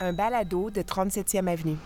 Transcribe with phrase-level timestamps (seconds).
[0.00, 1.78] Un balado de 37e Avenue.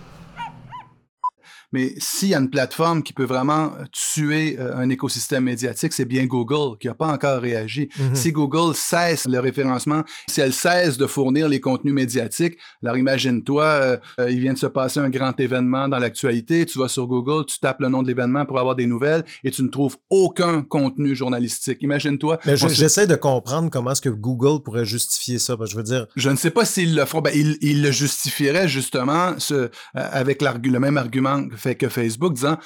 [1.72, 6.04] Mais s'il y a une plateforme qui peut vraiment tuer euh, un écosystème médiatique, c'est
[6.04, 7.88] bien Google qui n'a pas encore réagi.
[7.98, 8.14] Mhm.
[8.14, 13.64] Si Google cesse le référencement, si elle cesse de fournir les contenus médiatiques, alors imagine-toi,
[13.64, 17.06] euh, euh, il vient de se passer un grand événement dans l'actualité, tu vas sur
[17.06, 19.96] Google, tu tapes le nom de l'événement pour avoir des nouvelles et tu ne trouves
[20.10, 21.78] aucun contenu journalistique.
[21.82, 22.38] Imagine-toi.
[22.44, 25.56] Se- j'essaie de comprendre comment est-ce que Google pourrait justifier ça.
[25.56, 27.20] Parce que je veux dire, Je ne sais pas s'ils le font.
[27.20, 32.34] Ben, ils, ils le justifieraient justement ce, euh, avec le même argument fait que Facebook,
[32.34, 32.56] disant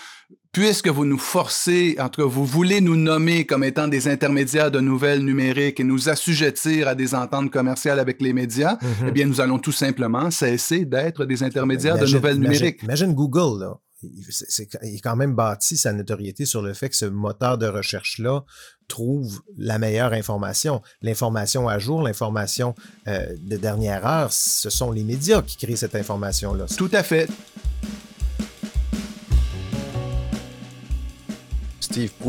[0.53, 4.71] puisque vous nous forcez, en tout cas, vous voulez nous nommer comme étant des intermédiaires
[4.71, 9.07] de nouvelles numériques et nous assujettir à des ententes commerciales avec les médias, Mhm.
[9.09, 12.83] eh bien, nous allons tout simplement cesser d'être des intermédiaires de nouvelles imagine- numériques.
[12.83, 13.75] Imagine Google, là.
[14.05, 18.43] Il, est quand même bâti sa notoriété sur le fait que ce moteur de recherche-là
[18.89, 20.83] trouve la meilleure information.
[21.03, 22.75] L'information à jour, l'information
[23.07, 26.67] euh, de dernière heure, ce sont les médias qui créent cette information-là.
[26.77, 27.29] Tout à fait.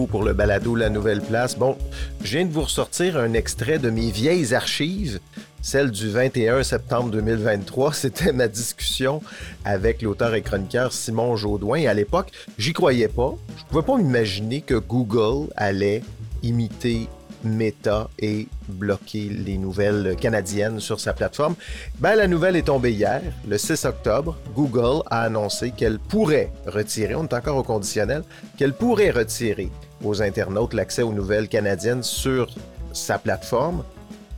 [0.09, 1.58] Pour le balado La Nouvelle Place.
[1.58, 1.78] Bon,
[2.22, 5.22] je viens de vous ressortir un extrait de mes vieilles archives,
[5.61, 7.94] celle du 21 septembre 2023.
[7.94, 9.22] C'était ma discussion
[9.64, 11.78] avec l'auteur et chroniqueur Simon Jaudoin.
[11.78, 13.36] Et à l'époque, j'y croyais pas.
[13.58, 16.03] Je pouvais pas m'imaginer que Google allait
[16.41, 17.08] imiter
[17.44, 21.55] Meta et bloquer les nouvelles canadiennes sur sa plateforme.
[22.00, 24.38] Ben, la nouvelle est tombée hier, le 6 octobre.
[24.55, 28.23] Google a annoncé qu'elle pourrait retirer, on est encore au conditionnel,
[28.58, 29.69] qu'elle pourrait retirer
[30.03, 32.47] aux internautes l'accès aux nouvelles canadiennes sur
[32.94, 33.83] sa plateforme.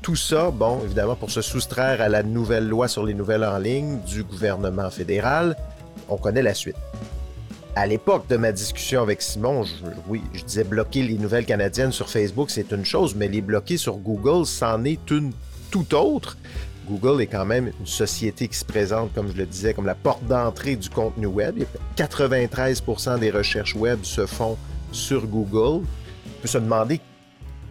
[0.01, 3.57] Tout ça, bon, évidemment, pour se soustraire à la nouvelle loi sur les nouvelles en
[3.57, 5.55] ligne du gouvernement fédéral.
[6.09, 6.75] On connaît la suite.
[7.75, 9.73] À l'époque de ma discussion avec Simon, je-
[10.07, 13.75] oui, je disais bloquer les nouvelles canadiennes sur Facebook, c'est une chose, mais les bloquer
[13.77, 15.33] sur Google, c'en est une
[15.71, 16.37] tout autre.
[16.87, 19.95] Google est quand même une société qui se présente, comme je le disais, comme la
[19.95, 21.55] porte d'entrée du contenu web.
[21.57, 21.67] Il y a
[22.07, 24.55] 93% des recherches web se font
[24.91, 25.83] sur Google.
[25.83, 27.01] On peut se demander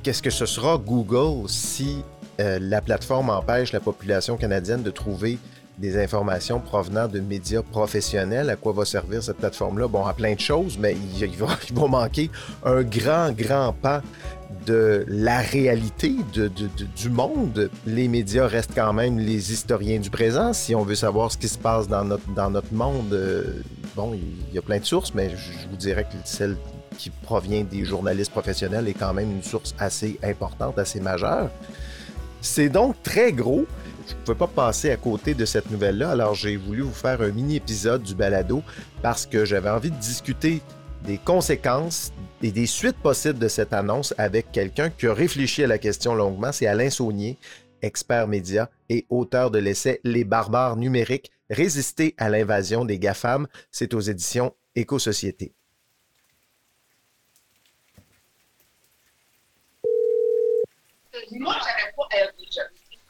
[0.03, 2.03] qu'est-ce que ce sera Google si
[2.41, 5.39] euh, la plateforme empêche la population canadienne de trouver
[5.79, 8.49] des informations provenant de médias professionnels.
[8.51, 9.89] À quoi va servir cette plateforme-là?
[9.89, 12.31] Bon, à plein de choses, mais il, va, il va manquer
[12.65, 14.01] un grand, grand pan
[14.67, 17.71] de la réalité de- de- de- du monde.
[17.87, 20.53] Les médias restent quand même les historiens du présent.
[20.53, 23.43] Si on veut savoir ce qui se passe dans notre, dans notre monde, euh,
[23.97, 26.57] bon, il y a plein de sources, mais je, je vous dirais que celle
[26.97, 31.51] qui provient des journalistes professionnels est quand même une source assez importante, assez majeure.
[32.45, 33.65] C'est donc très gros.
[34.07, 37.23] Je ne pouvais pas passer à côté de cette nouvelle-là, alors j'ai voulu vous faire
[37.23, 38.63] un mini-épisode du balado
[39.01, 40.61] parce que j'avais envie de discuter
[41.07, 42.13] des conséquences
[42.43, 46.15] et des suites possibles de cette annonce avec quelqu'un qui a réfléchi à la question
[46.15, 46.53] longuement.
[46.53, 47.39] C'est Alain Saunier,
[47.81, 53.47] expert média et auteur de l'essai Les barbares numériques, résister à l'invasion des GAFAM.
[53.71, 55.55] C'est aux éditions Éco-Société.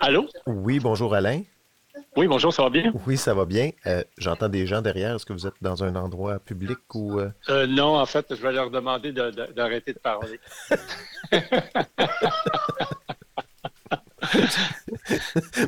[0.06, 0.26] Allô?
[0.46, 1.40] Oui, bonjour Alain.
[2.14, 2.92] Oui, bonjour, ça va bien?
[3.06, 3.70] Oui, ça va bien.
[3.86, 5.14] Euh, J'entends des gens derrière.
[5.16, 7.18] Est-ce que vous êtes dans un endroit public ou...
[7.18, 7.30] euh?
[7.48, 10.38] Euh, non, en fait, je vais leur demander de- de- d'arrêter de, parler.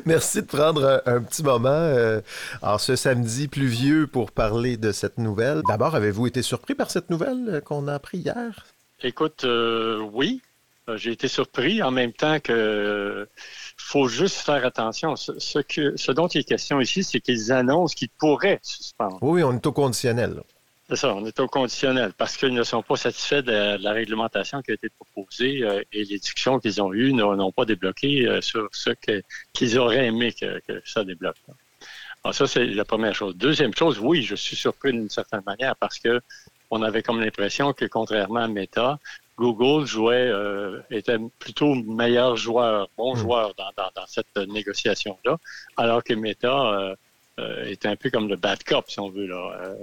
[0.05, 2.21] Merci de prendre un, un petit moment euh,
[2.61, 5.61] en ce samedi pluvieux pour parler de cette nouvelle.
[5.67, 8.65] D'abord, avez-vous été surpris par cette nouvelle qu'on a appris hier?
[9.03, 10.41] Écoute, euh, oui,
[10.95, 13.27] j'ai été surpris en même temps que
[13.77, 15.15] faut juste faire attention.
[15.15, 19.17] Ce, ce que, ce dont il est question ici, c'est qu'ils annoncent qu'ils pourraient suspendre.
[19.21, 20.41] Oui, on est au conditionnel.
[20.89, 23.91] C'est ça, on est au conditionnel parce qu'ils ne sont pas satisfaits de, de la
[23.91, 28.25] réglementation qui a été proposée euh, et les discussions qu'ils ont eues n'ont pas débloqué
[28.25, 28.91] euh, sur ce
[29.53, 31.35] qu'ils auraient aimé que, que ça débloque.
[32.23, 33.35] Alors ça, c'est la première chose.
[33.35, 36.21] Deuxième chose, oui, je suis surpris d'une certaine manière parce que
[36.71, 38.97] on avait comme l'impression que contrairement à Meta,
[39.37, 43.17] Google jouait, euh, était plutôt meilleur joueur, bon Mm.
[43.19, 45.37] joueur dans, dans, dans cette négociation-là,
[45.77, 46.95] alors que Meta euh,
[47.39, 49.27] euh, était un peu comme le bad cop, si on veut.
[49.27, 49.75] Là, euh,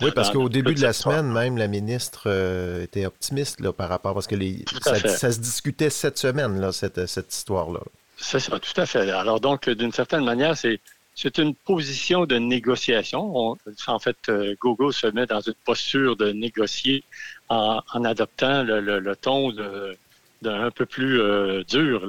[0.00, 3.90] Oui, parce qu'au début de la semaine, même, la ministre euh, était optimiste là, par
[3.90, 4.14] rapport...
[4.14, 7.80] Parce que les, ça se discutait cette semaine, là, cette, cette histoire-là.
[8.16, 9.10] C'est ça, tout à fait.
[9.10, 10.80] Alors donc, d'une certaine manière, c'est
[11.14, 13.20] c'est une position de négociation.
[13.36, 13.56] On-
[13.86, 17.04] en fait, euh, Google se met dans une posture de négocier
[17.48, 22.02] en, adoptant le, ton d'un un peu plus euh, dur.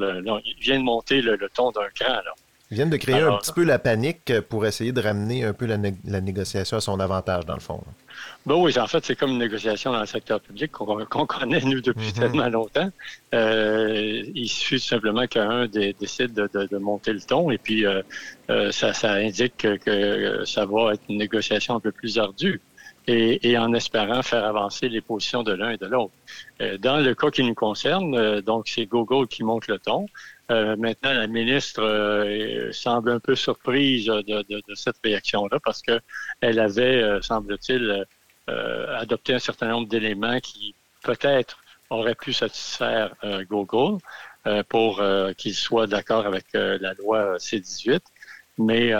[0.46, 2.14] il vient de monter le, le ton d'un cran.
[2.14, 2.34] Là.
[2.72, 5.68] Ils viennent de créer un petit peu la panique pour essayer de ramener un peu
[5.68, 7.84] la, négociation à son avantage, dans le fond.
[8.46, 11.82] Ben oui, en fait, c'est comme une négociation dans le secteur public qu'on connaît, nous,
[11.82, 12.14] depuis mhm.
[12.14, 12.90] tellement longtemps.
[13.36, 18.02] Euh, il suffit simplement qu'un décide de, monter le ton et puis euh,
[18.50, 22.62] euh, ça, indique que, ça va être une négociation un peu plus ardue.
[23.08, 26.16] Et, en espérant faire avancer les positions de l'un et de l'autre.
[26.80, 30.08] dans le cas qui nous concerne, donc c'est Google qui monte le ton.
[30.52, 37.02] Euh, maintenant, la ministre euh, semble un peu surprise de, cette réaction-là parce qu'elle avait,
[37.02, 38.06] euh, semble-t-il,
[38.48, 41.58] adopté un certain nombre d'éléments qui peut-être
[41.90, 43.16] auraient pu satisfaire
[43.50, 43.98] Google
[44.70, 45.02] pour
[45.36, 48.02] qu'il soit d'accord avec la loi C-18.
[48.60, 48.92] Mais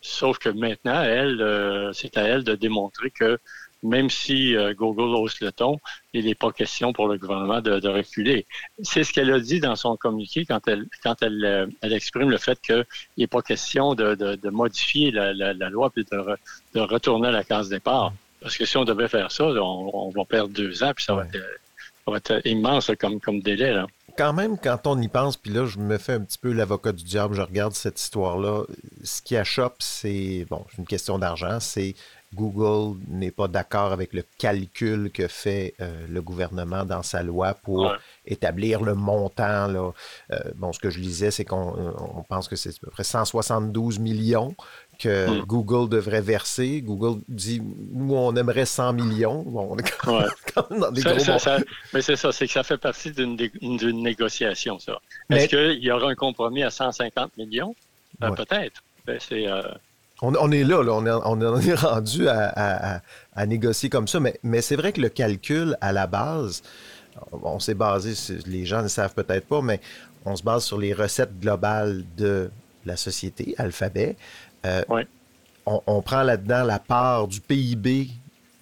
[0.00, 3.40] sauf que maintenant, elle, c'est à elle de démontrer que
[3.84, 5.78] même si euh, Google hausse le ton,
[6.14, 8.46] il n'est pas question pour le gouvernement de, reculer.
[8.82, 12.30] C'est ce qu'elle a dit dans son communiqué quand elle, quand elle, euh, elle exprime
[12.30, 12.84] le fait qu'il
[13.18, 17.68] n'est pas question de, de modifier la, la, loi et de, retourner à la case
[17.68, 18.12] départ.
[18.40, 21.24] Parce que si on devait faire ça, on, va perdre deux ans, puis ça, va,
[21.24, 23.72] être, ça va être immense comme, comme délai.
[23.72, 26.52] Là quand même, quand on y pense, puis là, je me fais un petit peu
[26.52, 28.64] l'avocat du diable, je regarde cette histoire-là.
[29.02, 31.94] Ce qui achoppe, c'est, bon, une question d'argent, c'est
[32.34, 37.54] Google n'est pas d'accord avec le calcul que fait euh, le gouvernement dans sa loi
[37.54, 37.94] pour
[38.26, 39.68] établir le montant.
[39.68, 39.92] Là.
[40.32, 43.04] Euh, bon, ce que je lisais, c'est qu'on euh, pense que c'est à peu près
[43.04, 44.54] 172 millions
[44.98, 45.44] que hmm.
[45.44, 46.82] Google devrait verser.
[46.82, 47.60] Google dit,
[47.92, 49.42] nous, on aimerait 100 millions.
[49.42, 50.20] Bon, on est quand
[50.70, 51.14] même dans des gros
[51.92, 53.36] Mais c'est ça, c'est que ça fait partie d'une
[54.02, 55.00] négociation, ça.
[55.30, 57.74] Est-ce qu'il y aura un compromis à 150 millions?
[58.20, 58.82] Peut-être.
[59.06, 59.46] Ben, c'est...
[60.22, 63.00] On, est là, on, est, on est rendu à,
[63.46, 66.62] négocier comme ça, mais, mais c'est vrai que le calcul à la base,
[67.32, 68.14] on s'est basé,
[68.46, 69.80] les gens ne savent peut-être pas, mais
[70.24, 72.50] on se base sur les recettes globales de
[72.86, 74.16] la société, Alphabet.
[74.64, 74.82] Euh,
[75.66, 78.10] on, on, prend là-dedans la part du PIB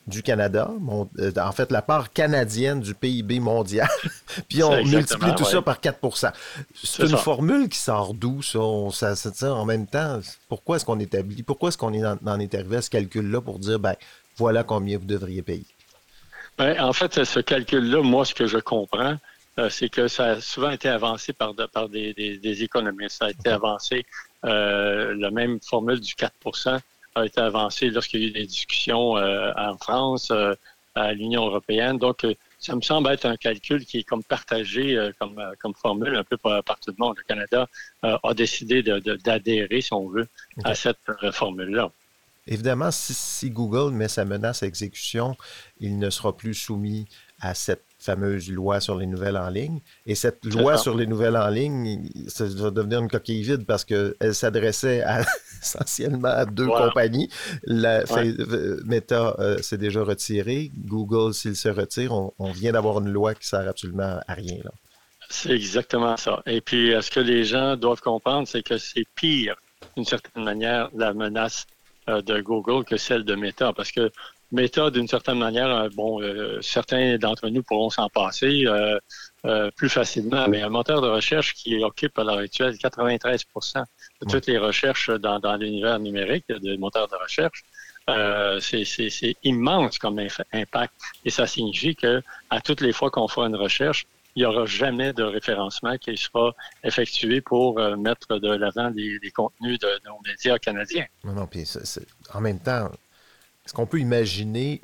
[0.07, 0.71] du Canada,
[1.19, 3.89] euh, en fait la part canadienne du PIB mondial,
[4.49, 6.33] puis on multiplie tout ça par 4%
[6.83, 9.15] C'est une formule qui sort d'où, ça?
[9.15, 12.79] ça, en même temps, pourquoi est-ce qu'on établit, pourquoi est-ce qu'on est en, est arrivé
[12.79, 13.95] à ce calcul-là pour dire, ben
[14.37, 15.67] voilà combien vous devriez payer?
[16.59, 19.17] Ben, en fait, ce calcul-là, moi, ce que je comprends,
[19.59, 23.19] euh, c'est que ça a souvent été avancé par, par des, économistes.
[23.19, 24.05] Ça a été avancé,
[24.45, 26.33] euh, la même formule du 4
[27.15, 30.55] a été avancé lorsqu'il y a eu des discussions euh, en France, euh,
[30.95, 31.99] à l'Union européenne.
[31.99, 36.15] Donc, euh, ça me semble être un calcul qui est comme partagé comme, comme formule
[36.15, 37.17] un peu partout le monde.
[37.19, 37.67] Le Canada
[38.03, 40.29] a décidé d'adhérer, si on veut,
[40.63, 40.99] à cette
[41.33, 41.91] formule-là.
[42.47, 45.37] Évidemment, si, si, Google met sa menace à exécution,
[45.81, 47.09] il ne sera plus soumis
[47.41, 49.81] à cette fameuse loi sur les nouvelles en ligne.
[50.07, 53.85] Et cette loi sur les nouvelles en ligne, ça va devenir une coquille vide parce
[53.85, 55.05] qu'elle s'adressait
[55.63, 57.29] essentiellement à deux compagnies.
[57.65, 58.05] La,
[58.85, 60.71] Meta euh, s'est déjà retiré.
[60.77, 64.59] Google, s'il se retire, on, vient d'avoir une loi qui sert absolument à rien.
[65.31, 66.43] C'est exactement ça.
[66.47, 69.57] Et puis, ce que les gens doivent comprendre, c'est que c'est pire,
[69.97, 71.67] d'une certaine manière, la menace
[72.09, 73.73] euh, de Google que celle de Meta.
[73.73, 74.11] Parce que
[74.53, 79.89] Meta, d'une certaine manière, euh, bon, euh, certains d'entre nous pourront s'en passer euh, plus
[79.89, 83.83] facilement, mais un moteur de recherche qui occupe à l'heure actuelle 93%
[84.21, 87.65] de toutes les recherches dans, l'univers numérique des moteurs de recherche,
[88.61, 90.21] c'est immense comme
[90.53, 90.93] impact.
[91.25, 94.07] Et ça signifie que à toutes les fois qu'on fera une recherche,
[94.37, 96.55] il n'y aura jamais de référencement qui sera
[96.85, 101.07] effectué pour mettre de l'avant des, contenus de, nos médias canadiens.
[101.25, 101.69] Non, non, puis
[102.33, 102.91] en même temps,
[103.65, 104.81] est-ce qu'on peut imaginer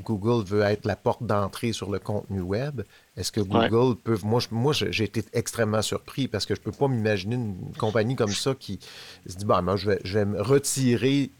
[0.00, 2.82] Google veut être la porte d'entrée sur le contenu web?
[3.16, 4.18] Est-ce que Google peut.
[4.22, 8.16] Moi, moi j'ai été extrêmement surpris parce que je ne peux pas m'imaginer une compagnie
[8.16, 8.78] comme ça qui
[9.26, 11.30] se dit bah, moi, je vais, je vais me retirer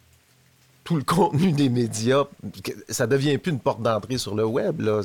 [0.84, 2.24] tout le contenu des médias.
[2.88, 4.80] Ça devient plus une porte d'entrée sur le web.
[4.80, 5.02] Là.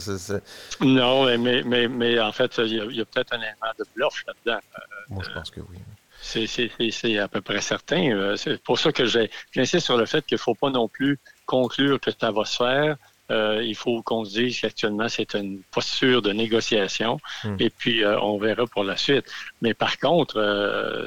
[0.81, 4.61] Non, mais, mais, mais, en fait, il y a, peut-être un élément de bluff là-dedans.
[5.09, 5.77] moi, je pense que oui.
[6.21, 8.11] C'est à peu près certain.
[8.11, 11.19] Euh, c'est pour ça que j'insiste sur le fait qu'il ne faut pas non plus
[11.47, 12.97] conclure que ça va se faire.
[13.29, 17.57] Euh, il faut qu'on se dise qu'actuellement, c'est une posture de négociation hmm.
[17.59, 19.25] et puis euh, on verra pour la suite.
[19.61, 20.35] Mais par contre,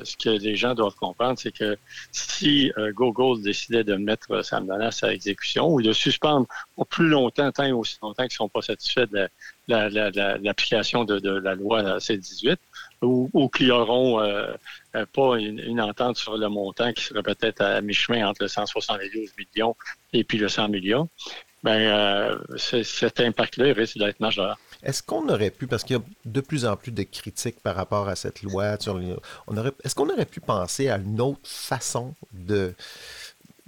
[0.04, 1.78] ce que les gens doivent comprendre, c'est que
[2.12, 7.50] si Google décidait de mettre sa menace à exécution ou de suspendre pour plus longtemps,
[7.52, 9.26] tant et aussi longtemps qu'ils ne sont pas satisfaits de
[9.70, 12.56] l'application de, la loi C-18,
[13.02, 14.54] ou, ou qui euh,
[14.94, 19.30] euh, pas une, entente sur le montant qui serait peut-être à mi-chemin entre le 172
[19.38, 19.74] millions
[20.12, 21.08] et puis le 100 millions.
[21.62, 24.58] ben, cet impact-là risque d'être majeur.
[24.82, 27.76] Est-ce qu'on aurait pu, parce qu'il y a de plus en plus de critiques par
[27.76, 28.76] rapport à cette loi,
[29.46, 32.74] on aurait, est-ce qu'on aurait pu penser à une autre façon de,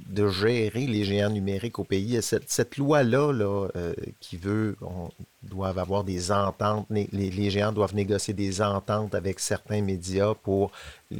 [0.08, 2.20] de gérer les géants numériques au pays.
[2.22, 5.10] Cette, cette loi-là, là, euh, qui veut, on
[5.42, 10.72] doit avoir des ententes, les, les, géants doivent négocier des ententes avec certains médias pour
[11.12, 11.16] euh,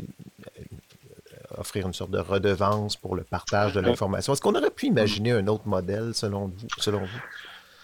[1.57, 4.33] offrir une sorte de redevance pour le partage de l'information.
[4.33, 6.67] Est-ce qu'on aurait pu imaginer un autre modèle selon vous?
[6.79, 7.21] Selon vous?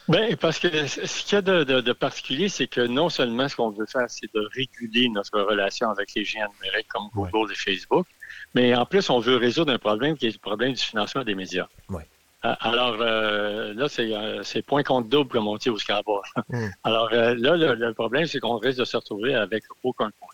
[0.09, 3.57] Ben, parce que ce qu'il y a de, de, particulier, c'est que non seulement ce
[3.57, 7.55] qu'on veut faire, c'est de réguler notre relation avec les géants numériques comme Google et
[7.55, 8.07] Facebook,
[8.55, 11.35] mais en plus, on veut résoudre un problème qui est le problème du financement des
[11.35, 11.67] médias.
[11.89, 12.03] Oui.
[12.45, 16.21] Euh, alors euh, là, euh, c'est point contre double, comme on dit au Scrabble.
[16.49, 16.69] Mm.
[16.85, 20.29] Alors là, le, problème, c'est qu'on risque de se retrouver avec aucun point.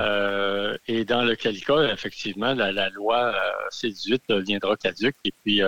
[0.00, 5.60] Euh, et dans lequel cas, effectivement, la, loi euh, C-18 deviendra caduque et puis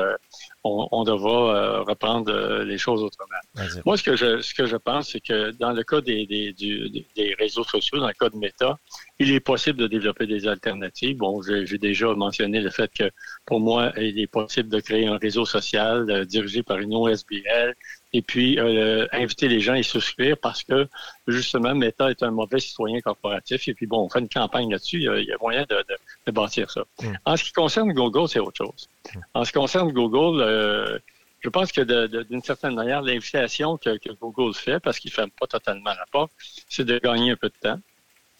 [0.66, 3.74] euh, on, devra reprendre les choses autrement.
[3.84, 6.52] Moi, ce que je, ce que je pense, c'est que dans le cas des, des,
[6.52, 8.78] des, réseaux sociaux, dans le cas de Meta,
[9.18, 11.16] il est possible de développer des alternatives.
[11.16, 13.10] Bon, j'ai déjà mentionné le fait que
[13.46, 17.74] pour moi, il est possible de créer un réseau social dirigé par une OSBL
[18.16, 20.88] et puis euh, inviter les gens à y souscrire parce que
[21.26, 23.68] justement, Meta est un mauvais citoyen corporatif.
[23.68, 26.82] Et puis bon, on fait une campagne là-dessus, il, y a moyen de, bâtir ça.
[27.02, 27.12] Mm.
[27.24, 28.88] En ce qui concerne Google, c'est autre chose.
[29.34, 30.98] En ce qui concerne Google, euh,
[31.40, 35.46] je pense que d'une certaine manière, l'invitation que, Google fait, parce qu'il ne ferme pas
[35.46, 36.32] totalement la porte,
[36.68, 37.80] c'est de gagner un peu de temps.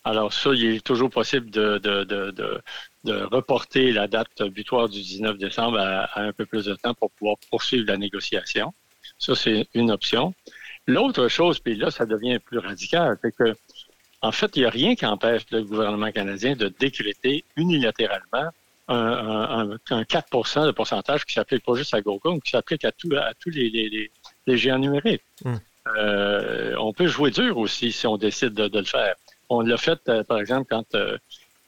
[0.05, 2.63] Alors ça, il est toujours possible de,
[3.05, 7.37] reporter la date butoir du 19 décembre à un peu plus de temps pour pouvoir
[7.51, 8.73] poursuivre la négociation.
[9.19, 10.35] Ça, c'est une option.
[10.87, 13.57] L'autre chose, puis là, ça devient plus radical, c'est que,
[14.23, 18.51] en fait, il n'y a rien qui empêche le gouvernement canadien de décréter unilatéralement
[18.89, 19.79] un,
[20.09, 23.11] 4 de pourcentage qui s'applique pas juste à Google, qui s'applique à, tous
[23.51, 24.11] les,
[24.47, 25.23] géants numériques.
[25.45, 25.57] Hmm.
[25.97, 29.15] Euh, on peut jouer dur aussi si on décide de, le faire.
[29.49, 31.17] On l'a fait, euh, par exemple, quand euh,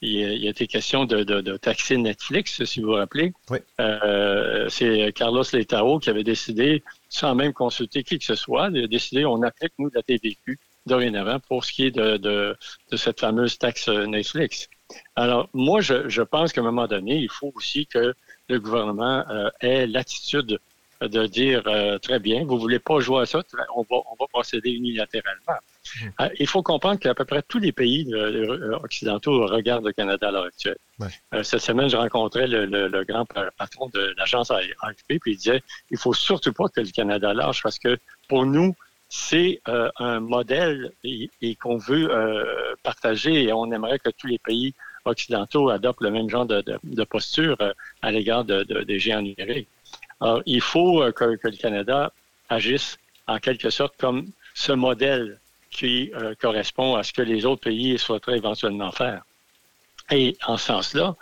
[0.03, 3.33] il, a été question de, taxer Netflix, si vous vous rappelez.
[3.51, 3.59] Oui.
[3.81, 8.87] Euh, c'est Carlos Letao qui avait décidé, sans même consulter qui que ce soit, de
[8.87, 12.57] décider on applique, nous, la TVQ dorénavant pour ce qui est de,
[12.97, 14.69] cette fameuse taxe Netflix.
[15.17, 18.15] Alors, moi, je, pense qu'à un moment donné, il faut aussi que
[18.49, 20.59] le gouvernement euh, ait l'attitude
[21.01, 23.43] de dire euh, très bien, vous voulez pas jouer à ça,
[23.77, 25.59] on va, on va procéder unilatéralement.
[26.03, 26.09] Hmm.
[26.21, 30.29] Euh, il faut comprendre qu'à peu près tous les pays euh, occidentaux regardent le Canada
[30.29, 30.77] à l'heure actuelle.
[31.43, 33.25] cette semaine, je rencontrais le, grand
[33.57, 37.63] patron de l'agence AFP, puis il disait il faut surtout pas que le Canada lâche
[37.63, 37.97] parce que
[38.29, 38.75] pour nous,
[39.09, 42.11] c'est un modèle et, qu'on veut
[42.83, 44.75] partager et on aimerait que tous les pays
[45.05, 47.57] occidentaux adoptent le même genre de, posture
[48.03, 49.69] à l'égard des géants numériques.
[50.21, 52.13] Alors, il faut euh, que, le Canada
[52.49, 55.39] agisse en quelque sorte comme ce modèle
[55.71, 59.23] qui euh, correspond à ce que les autres pays souhaiteraient éventuellement faire.
[60.11, 61.15] Et en ce sens-là,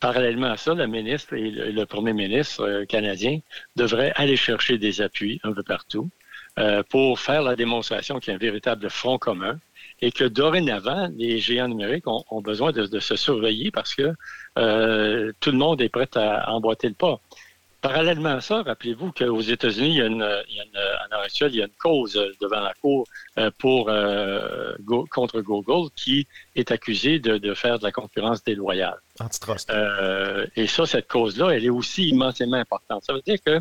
[0.00, 3.40] parallèlement à ça, la ministre et le, premier ministre euh, canadien
[3.76, 6.10] devraient aller chercher des appuis un peu partout
[6.90, 9.58] pour faire la démonstration qu'il y a un véritable front commun
[10.00, 14.12] et que dorénavant, les géants numériques ont, besoin de, se surveiller parce que
[15.40, 17.20] tout le monde est prêt à emboîter le pas.
[17.82, 21.56] Parallèlement à ça, rappelez-vous qu'aux États-Unis, il y a une, il y a une, il
[21.56, 24.76] y a une cause devant la Cour euh, pour, euh,
[25.10, 29.00] contre Google qui est accusée de, de, faire de la concurrence déloyale.
[29.18, 29.68] Antitrust.
[29.70, 33.02] Euh, et ça, cette cause-là, elle est aussi immensément importante.
[33.02, 33.60] Ça veut dire que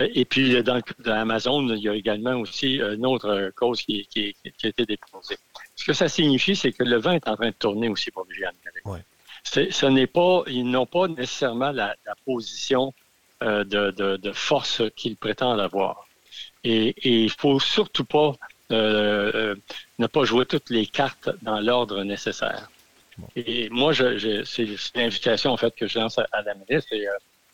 [0.00, 4.34] et puis, dans, dans Amazon, il y a également aussi une autre cause qui, qui,
[4.58, 5.36] qui, a été déposée.
[5.76, 8.26] Ce que ça signifie, c'est que le vent est en train de tourner aussi pour
[8.30, 8.50] géants
[8.86, 9.00] ouais.
[9.42, 12.92] Ce n'est pas, ils n'ont pas nécessairement la, la position
[13.42, 16.06] euh, de, force qu'il prétend avoir.
[16.62, 18.34] Et, il il faut surtout pas
[18.70, 19.54] euh, euh,
[19.98, 22.70] ne pas jouer toutes les cartes dans l'ordre nécessaire.
[23.36, 27.06] Et moi, je, c'est l'invitation en fait que je lance à, la ministre et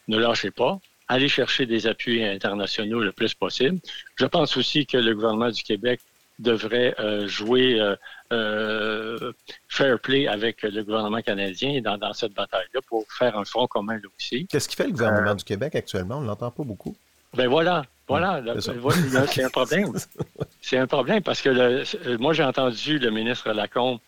[0.09, 0.81] ne lâchez pas.
[1.09, 3.79] Allez chercher des appuis internationaux le plus possible.
[4.17, 6.01] Je pense aussi que le gouvernement du Québec
[6.39, 7.97] devrait euh, jouer euh,
[8.33, 9.33] euh,
[9.69, 13.95] fair play avec le gouvernement canadien dans, dans cette bataille-là pour faire un front commun
[13.95, 14.47] là aussi.
[14.47, 16.19] Qu'est-ce qui fait le gouvernement du Québec actuellement?
[16.19, 16.97] On ne l'entend pas beaucoup.
[17.35, 19.93] Ben voilà, voilà, c'est un problème.
[20.63, 23.99] C'est un problème parce que moi, j'ai entendu le ministre Lacombe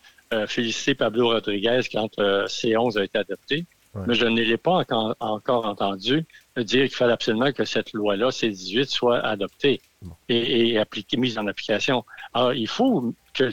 [0.47, 3.65] féliciter Pablo Rodriguez quand C11 a été adopté.
[3.95, 4.83] Mais je ne l'ai pas
[5.19, 6.25] encore, entendu
[6.57, 9.81] dire qu'il fallait absolument que cette loi-là, C-18, soit adoptée
[10.27, 12.05] et, appliquée, mise en application.
[12.33, 13.51] Alors, il faut que,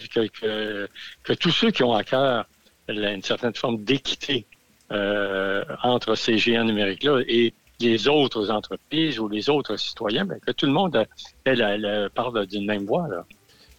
[1.23, 2.47] que, tous ceux qui ont à cœur
[2.89, 4.47] une certaine forme d'équité
[4.93, 10.53] euh, entre ces géants numériques-là et les autres entreprises ou les autres citoyens, bien, que
[10.53, 11.07] tout le monde
[11.45, 13.09] elle, elle, parle d'une même voix.
[13.09, 13.25] Là.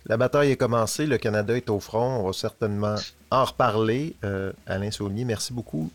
[0.10, 2.96] La bataille est commencée, le Canada est au front, on va certainement
[3.30, 4.16] en reparler.
[4.24, 5.92] Euh, Alain Saulnier, merci beaucoup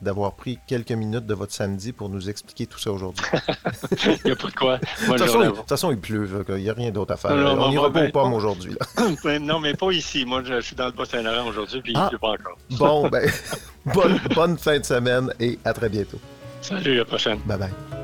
[0.00, 3.26] d'avoir pris quelques minutes de votre samedi pour nous expliquer tout ça aujourd'hui.
[4.06, 4.78] il n'y a pas de quoi.
[4.78, 7.32] de, toute façon, il pleut, il n'y a rien d'autre à faire.
[7.32, 8.74] on n'ira pas aux pommes aujourd'hui.
[9.42, 10.24] non, mais pas ici.
[10.24, 12.08] Moi, je, suis dans le Bas-Saint-Laurent aujourd'hui, puis il ne ah!
[12.08, 12.56] pleut pas encore.
[12.70, 13.30] bon, ben,
[13.94, 16.20] bonne, bonne fin de semaine et à très bientôt.
[16.62, 17.38] Salut, à la prochaine.
[17.44, 18.01] Bye bye.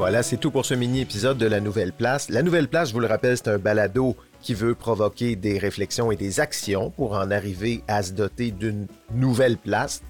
[0.00, 2.30] Voilà, c'est tout pour ce mini-épisode de La Nouvelle Place.
[2.30, 6.10] La Nouvelle Place, je vous le rappelle, c'est un balado qui veut provoquer des réflexions
[6.10, 10.02] et des actions pour en arriver à se doter d'une nouvelle place,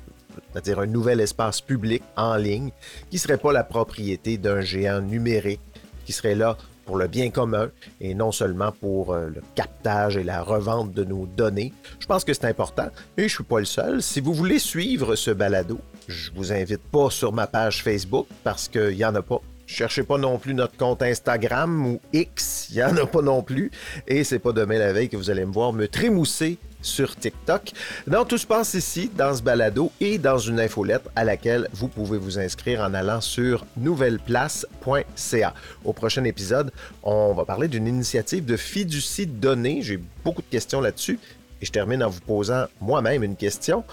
[0.53, 2.71] c'est-à-dire un nouvel espace public en ligne
[3.11, 5.61] qui ne serait pas la propriété d'un géant numérique,
[6.07, 6.57] qui serait là
[6.87, 7.69] pour le bien commun
[8.01, 11.73] et non seulement pour euh, le captage et la revente de nos données.
[11.99, 14.03] Je pense que c'est important et je ne suis pas le seul.
[14.03, 18.69] Si vous voulez suivre ce balado, je vous invite pas sur ma page Facebook parce
[18.69, 19.41] qu'il n'y en a pas
[19.73, 23.41] Cherchez pas non plus notre compte Instagram ou X, il n'y en a pas non
[23.41, 23.71] plus.
[24.09, 27.71] Et c'est pas demain la veille que vous allez me voir me trémousser sur TikTok.
[28.09, 31.87] Donc, tout se passe ici, dans ce balado et dans une infolettre à laquelle vous
[31.87, 35.55] pouvez vous inscrire en allant sur nouvelleplace.ca.
[35.85, 36.73] Au prochain épisode,
[37.05, 39.83] on va parler d'une initiative de fiducie de données.
[39.83, 41.21] J'ai beaucoup de questions là-dessus.
[41.63, 43.85] Et je termine en vous posant moi-même une question.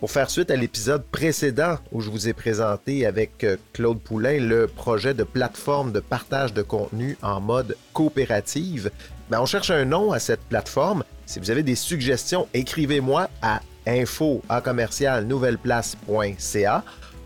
[0.00, 4.38] Pour faire suite à l'épisode précédent où je vous ai présenté avec euh, Claude Poulain
[4.40, 8.90] le projet de plateforme de partage de contenu en mode coopérative,
[9.28, 11.04] ben on cherche un nom à cette plateforme.
[11.26, 15.26] Si vous avez des suggestions, écrivez-moi à info à commercial.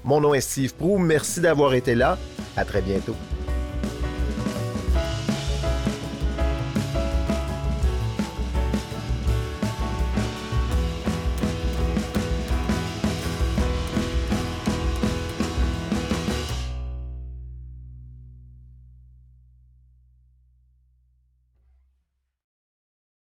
[0.03, 0.99] Mon nom est Steve Prou.
[0.99, 2.19] Merci d'avoir été là.
[2.57, 3.15] À très bientôt.